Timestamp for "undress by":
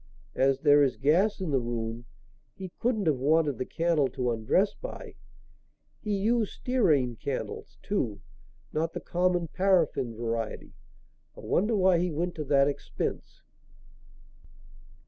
4.31-5.13